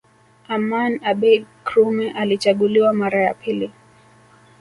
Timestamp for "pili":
3.33-3.71